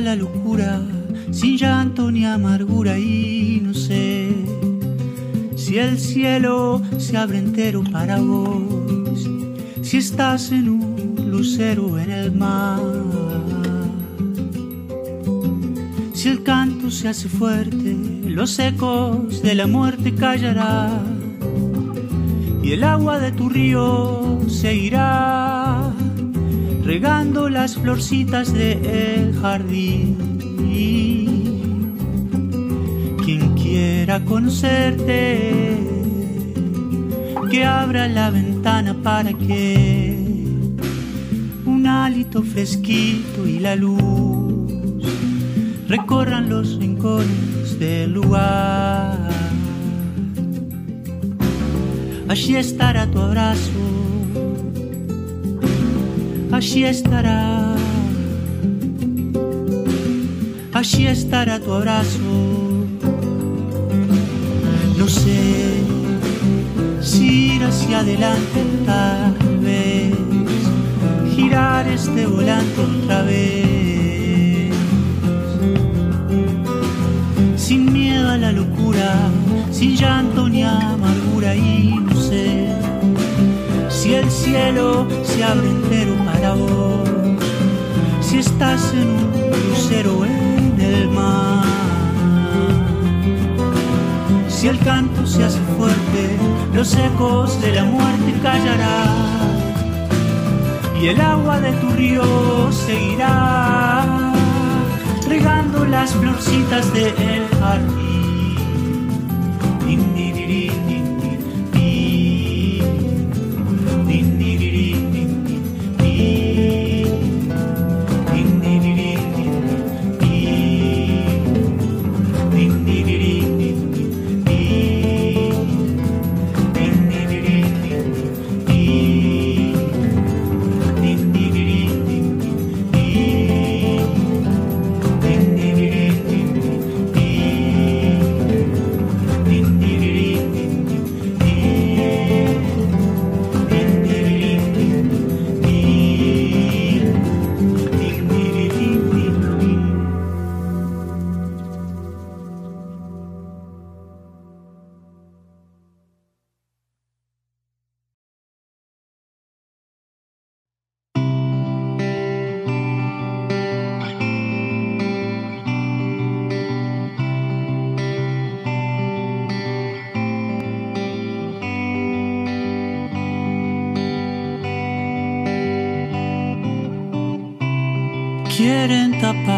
La 0.02 0.16
locura, 0.16 0.82
sin 1.32 1.58
llanto 1.58 2.12
ni 2.12 2.26
amargura 2.26 3.00
y 3.00 3.62
no 3.64 3.74
sé 3.74 4.30
si 5.56 5.78
el 5.78 5.98
cielo 6.00 6.82
se 6.98 7.18
abre 7.18 7.40
entero 7.40 7.84
para 7.92 8.20
vos, 8.20 9.28
si 9.82 9.98
estás 9.98 10.52
en 10.52 10.70
un 10.70 11.32
lucero 11.32 11.98
en 11.98 12.12
el 12.12 12.32
mar 12.34 12.82
si 16.26 16.30
el 16.30 16.42
canto 16.42 16.90
se 16.90 17.08
hace 17.08 17.30
fuerte, 17.30 17.96
los 18.28 18.58
ecos 18.58 19.44
de 19.44 19.54
la 19.54 19.68
muerte 19.68 20.16
callarán 20.16 21.38
y 22.64 22.72
el 22.72 22.84
agua 22.84 23.20
de 23.20 23.32
tu 23.32 23.48
río 23.48 24.40
seguirá 24.48 25.45
regando 26.86 27.50
las 27.50 27.76
florcitas 27.76 28.54
del 28.54 29.34
jardín. 29.42 30.16
Quien 33.26 33.56
quiera 33.56 34.24
conocerte, 34.24 35.78
que 37.50 37.66
abra 37.66 38.08
la 38.08 38.30
ventana 38.30 38.96
para 39.02 39.34
que 39.34 40.16
un 41.66 41.88
hálito 41.88 42.44
fresquito 42.44 43.48
y 43.48 43.60
la 43.60 43.76
luz 43.76 44.72
recorran 45.88 46.50
los 46.50 46.78
rincones 46.78 47.80
del 47.80 48.14
lugar. 48.14 49.32
Allí 52.28 52.56
estará 52.56 53.10
tu 53.10 53.20
abrazo, 53.20 53.95
allí 56.56 56.86
estará, 56.86 57.76
allí 60.72 61.08
estará 61.08 61.60
tu 61.60 61.74
abrazo. 61.74 62.88
No 64.98 65.08
sé 65.10 65.84
si 67.02 67.56
ir 67.56 67.64
hacia 67.64 68.00
adelante 68.00 68.60
tal 68.86 69.58
vez, 69.60 70.14
girar 71.36 71.88
este 71.90 72.26
volante 72.26 72.82
otra 72.82 73.22
vez 73.24 74.74
sin 77.58 77.92
miedo 77.92 78.30
a 78.30 78.38
la 78.38 78.52
locura, 78.54 79.30
sin 79.72 79.96
llanto 79.98 80.48
ni 80.48 80.64
amargura 80.64 81.54
y 81.54 81.96
no 82.00 82.16
sé 82.22 82.65
si 84.06 84.14
el 84.14 84.30
cielo 84.30 85.08
se 85.24 85.44
abre 85.44 85.68
entero 85.68 86.14
para 86.26 86.54
vos, 86.54 87.10
si 88.22 88.38
estás 88.38 88.94
en 88.94 89.08
un 89.10 89.32
crucero 89.50 90.24
en 90.24 90.80
el 90.80 91.10
mar, 91.10 91.66
si 94.48 94.68
el 94.68 94.78
canto 94.82 95.26
se 95.26 95.44
hace 95.44 95.60
fuerte, 95.76 96.38
los 96.72 96.96
ecos 96.96 97.60
de 97.64 97.72
la 97.72 97.86
muerte 97.86 98.32
callarán 98.44 99.56
y 101.02 101.08
el 101.08 101.20
agua 101.20 101.60
de 101.60 101.72
tu 101.72 101.90
río 101.90 102.72
seguirá 102.72 104.06
regando 105.28 105.84
las 105.84 106.14
florcitas 106.14 106.94
del 106.94 107.48
jardín. 107.60 108.15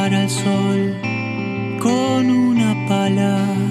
Tapar 0.07 0.21
al 0.21 0.29
sol 0.29 0.95
con 1.81 2.29
una 2.31 2.87
pala, 2.87 3.66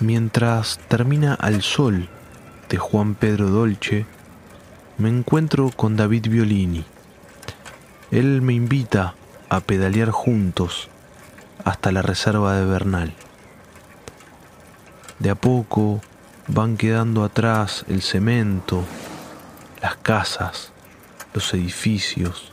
Mientras 0.00 0.78
termina 0.86 1.34
Al 1.34 1.60
Sol 1.60 2.08
de 2.68 2.76
Juan 2.76 3.16
Pedro 3.16 3.48
Dolce, 3.50 4.06
me 4.96 5.08
encuentro 5.08 5.70
con 5.74 5.96
David 5.96 6.28
Violini. 6.28 6.84
Él 8.12 8.40
me 8.40 8.52
invita 8.52 9.16
a 9.48 9.58
pedalear 9.58 10.10
juntos 10.10 10.88
hasta 11.64 11.90
la 11.90 12.02
reserva 12.02 12.54
de 12.54 12.64
Bernal. 12.64 13.12
De 15.18 15.30
a 15.30 15.34
poco 15.34 16.00
van 16.46 16.76
quedando 16.76 17.24
atrás 17.24 17.84
el 17.88 18.00
cemento, 18.00 18.84
las 19.82 19.96
casas, 19.96 20.70
los 21.34 21.52
edificios. 21.54 22.52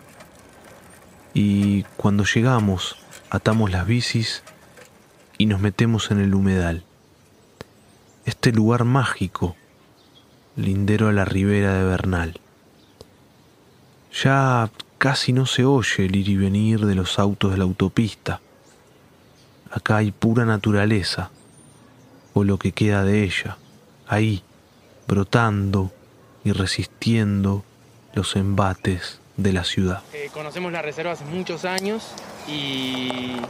Y 1.35 1.83
cuando 1.95 2.23
llegamos, 2.23 2.95
atamos 3.29 3.69
las 3.69 3.85
bicis 3.85 4.41
y 5.37 5.45
nos 5.45 5.59
metemos 5.59 6.09
en 6.09 6.21
el 6.21 6.33
humedal 6.33 6.83
este 8.25 8.51
lugar 8.51 8.83
mágico, 8.85 9.55
lindero 10.55 11.07
a 11.09 11.13
la 11.13 11.25
ribera 11.25 11.73
de 11.75 11.83
Bernal. 11.83 12.39
Ya 14.23 14.71
casi 14.97 15.31
no 15.31 15.45
se 15.45 15.63
oye 15.65 16.05
el 16.05 16.15
ir 16.15 16.29
y 16.29 16.35
venir 16.35 16.85
de 16.85 16.95
los 16.95 17.19
autos 17.19 17.51
de 17.51 17.57
la 17.57 17.65
autopista. 17.65 18.41
Acá 19.71 19.97
hay 19.97 20.11
pura 20.11 20.45
naturaleza, 20.45 21.29
o 22.33 22.43
lo 22.43 22.57
que 22.57 22.71
queda 22.71 23.03
de 23.03 23.23
ella, 23.23 23.57
ahí, 24.07 24.43
brotando 25.07 25.91
y 26.43 26.51
resistiendo 26.51 27.63
los 28.13 28.35
embates 28.35 29.19
de 29.37 29.53
la 29.53 29.63
ciudad. 29.63 30.01
Eh, 30.13 30.29
conocemos 30.33 30.71
la 30.71 30.81
reserva 30.81 31.11
hace 31.11 31.25
muchos 31.25 31.65
años 31.65 32.13
y, 32.47 33.41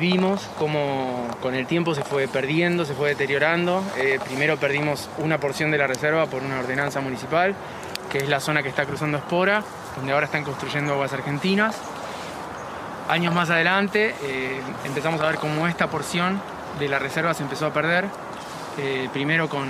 vimos 0.00 0.48
cómo 0.58 1.26
con 1.42 1.54
el 1.54 1.66
tiempo 1.66 1.94
se 1.94 2.04
fue 2.04 2.28
perdiendo, 2.28 2.84
se 2.84 2.94
fue 2.94 3.08
deteriorando. 3.10 3.82
Eh, 3.96 4.20
primero 4.24 4.56
perdimos 4.56 5.08
una 5.18 5.40
porción 5.40 5.70
de 5.70 5.78
la 5.78 5.86
reserva 5.86 6.26
por 6.26 6.42
una 6.42 6.60
ordenanza 6.60 7.00
municipal, 7.00 7.54
que 8.10 8.18
es 8.18 8.28
la 8.28 8.38
zona 8.38 8.62
que 8.62 8.68
está 8.68 8.84
cruzando 8.84 9.18
Espora, 9.18 9.64
donde 9.96 10.12
ahora 10.12 10.26
están 10.26 10.44
construyendo 10.44 10.92
aguas 10.92 11.12
argentinas. 11.12 11.76
Años 13.08 13.34
más 13.34 13.50
adelante 13.50 14.14
eh, 14.22 14.60
empezamos 14.84 15.20
a 15.20 15.26
ver 15.26 15.36
cómo 15.36 15.66
esta 15.66 15.88
porción 15.88 16.40
de 16.78 16.88
la 16.88 16.98
reserva 16.98 17.34
se 17.34 17.42
empezó 17.42 17.66
a 17.66 17.72
perder, 17.72 18.06
primero 19.12 19.48
con 19.48 19.66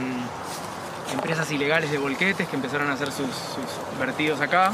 empresas 1.14 1.50
ilegales 1.50 1.90
de 1.90 1.96
volquetes 1.96 2.46
que 2.48 2.56
empezaron 2.56 2.90
a 2.90 2.92
hacer 2.92 3.10
sus 3.10 3.30
vertidos 3.98 4.40
acá, 4.42 4.72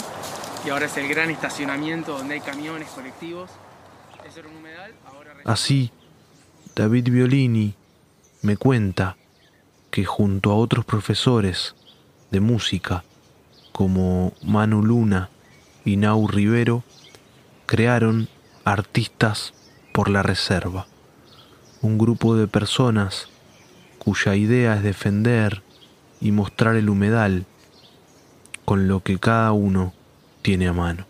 y 0.64 0.70
ahora 0.70 0.86
es 0.86 0.96
el 0.96 1.08
gran 1.08 1.30
estacionamiento 1.30 2.16
donde 2.16 2.34
hay 2.34 2.40
camiones 2.40 2.88
colectivos. 2.88 3.50
Un 4.36 4.56
humedal. 4.56 4.92
Así, 5.44 5.92
David 6.74 7.10
Violini 7.10 7.74
me 8.42 8.56
cuenta 8.56 9.16
que 9.90 10.04
junto 10.04 10.50
a 10.50 10.56
otros 10.56 10.84
profesores 10.84 11.74
de 12.30 12.40
música 12.40 13.04
como 13.74 14.32
Manu 14.42 14.82
Luna 14.82 15.30
y 15.84 15.96
Nau 15.96 16.28
Rivero, 16.28 16.84
crearon 17.66 18.28
Artistas 18.64 19.52
por 19.92 20.08
la 20.08 20.22
Reserva, 20.22 20.86
un 21.82 21.98
grupo 21.98 22.36
de 22.36 22.46
personas 22.46 23.28
cuya 23.98 24.36
idea 24.36 24.76
es 24.76 24.84
defender 24.84 25.62
y 26.20 26.30
mostrar 26.30 26.76
el 26.76 26.88
humedal 26.88 27.46
con 28.64 28.86
lo 28.86 29.00
que 29.00 29.18
cada 29.18 29.50
uno 29.50 29.92
tiene 30.44 30.68
a 30.68 30.74
mano. 30.74 31.06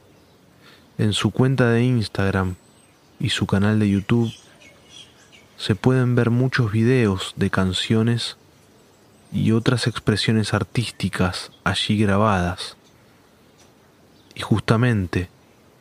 En 0.96 1.12
su 1.12 1.32
cuenta 1.32 1.68
de 1.70 1.82
Instagram 1.82 2.54
y 3.18 3.30
su 3.30 3.48
canal 3.48 3.80
de 3.80 3.90
YouTube 3.90 4.32
se 5.56 5.74
pueden 5.74 6.14
ver 6.14 6.30
muchos 6.30 6.70
videos 6.70 7.34
de 7.34 7.50
canciones 7.50 8.36
y 9.32 9.50
otras 9.50 9.88
expresiones 9.88 10.54
artísticas 10.54 11.50
allí 11.64 11.98
grabadas. 11.98 12.76
Y 14.36 14.40
justamente 14.40 15.28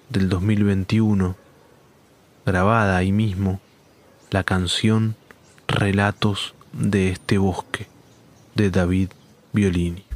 del 0.10 0.30
2021, 0.30 1.36
grabada 2.48 2.98
ahí 2.98 3.12
mismo, 3.12 3.62
la 4.32 4.44
canción 4.44 5.16
Relatos 5.68 6.56
de 6.72 7.12
este 7.12 7.38
bosque 7.38 7.86
de 8.56 8.72
David 8.72 9.10
Violini. 9.54 10.13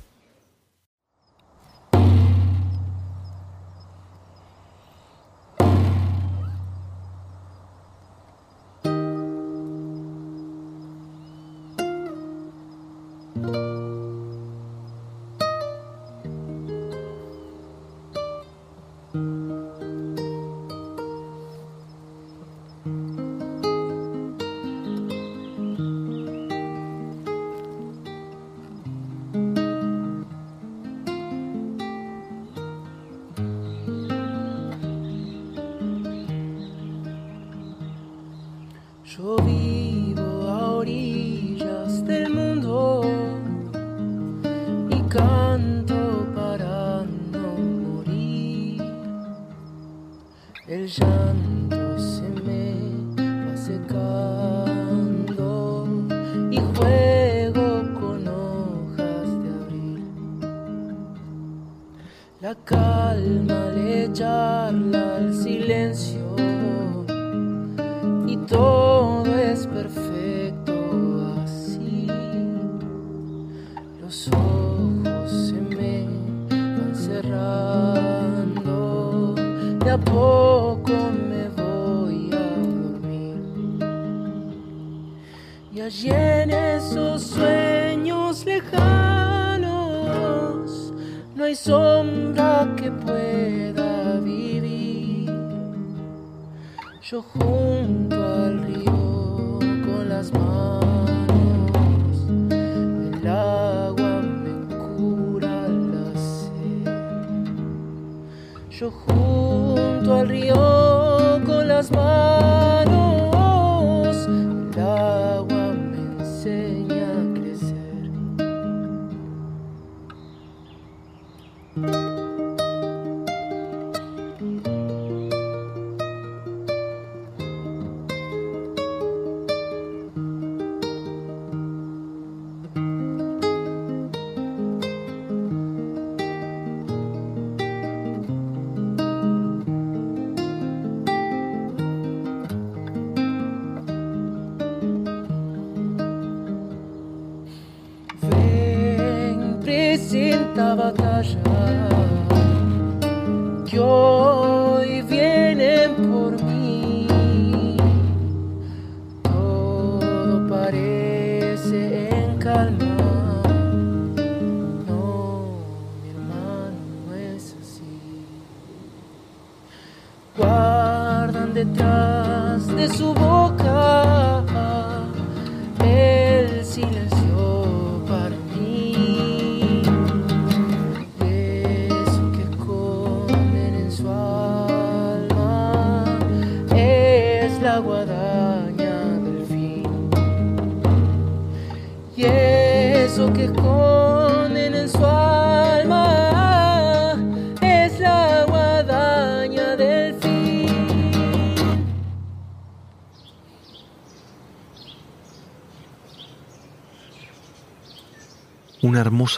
কথা 150.87 151.46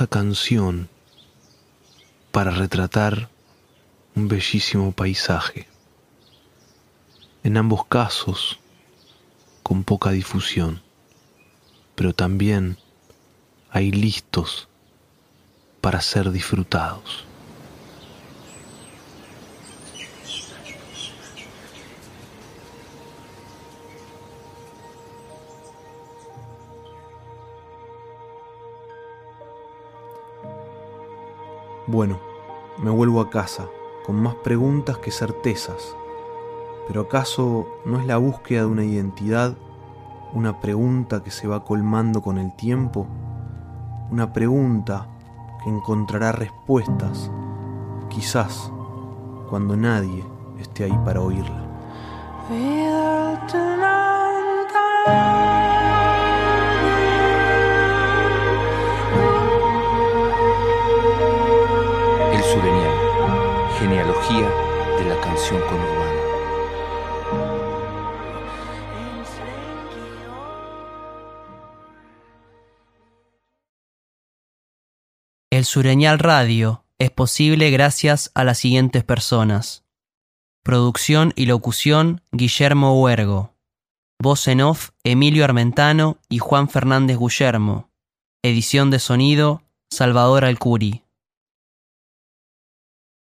canción 0.08 0.88
para 2.32 2.52
retratar 2.52 3.30
un 4.16 4.28
bellísimo 4.28 4.92
paisaje. 4.92 5.68
En 7.44 7.58
ambos 7.58 7.86
casos, 7.86 8.60
con 9.64 9.84
poca 9.84 10.12
difusión, 10.12 10.82
pero 11.96 12.14
también 12.14 12.78
hay 13.72 13.92
listos 13.92 14.68
para 15.82 16.02
ser 16.02 16.32
disfrutados. 16.32 17.26
Bueno, 31.92 32.20
me 32.78 32.92
vuelvo 32.92 33.20
a 33.20 33.32
casa, 33.32 33.68
con 34.06 34.22
más 34.22 34.36
preguntas 34.36 35.00
que 35.00 35.10
certezas. 35.10 35.96
Pero 36.88 37.02
¿acaso 37.02 37.66
no 37.84 38.00
es 38.00 38.06
la 38.06 38.18
búsqueda 38.18 38.62
de 38.62 38.68
una 38.68 38.84
identidad 38.84 39.56
una 40.32 40.60
pregunta 40.60 41.24
que 41.24 41.32
se 41.32 41.48
va 41.48 41.66
colmando 41.66 42.22
con 42.22 42.38
el 42.38 42.56
tiempo? 42.56 43.08
Una 44.12 44.32
pregunta 44.32 45.08
que 45.64 45.70
encontrará 45.72 46.32
respuestas, 46.32 47.32
quizás 48.10 48.72
cuando 49.50 49.76
nadie 49.76 50.24
esté 50.60 50.84
ahí 50.84 51.00
para 51.04 51.22
oírla. 51.22 51.66
De 64.38 65.06
la 65.06 65.20
canción 65.22 65.60
conurbana. 65.62 66.22
El 75.50 75.66
Sureñal 75.66 76.20
Radio 76.20 76.84
es 77.00 77.10
posible 77.10 77.72
gracias 77.72 78.30
a 78.36 78.44
las 78.44 78.60
siguientes 78.60 79.04
personas. 79.04 79.84
Producción 80.64 81.34
y 81.36 81.48
locución 81.48 82.22
Guillermo 82.32 83.02
Huergo. 83.02 83.56
Voz 84.20 84.48
en 84.48 84.62
off 84.62 84.92
Emilio 85.04 85.44
Armentano 85.44 86.20
y 86.30 86.38
Juan 86.38 86.70
Fernández 86.70 87.18
Guillermo. 87.18 87.90
Edición 88.44 88.92
de 88.92 89.00
sonido 89.00 89.64
Salvador 89.90 90.46
Alcuri. 90.46 91.04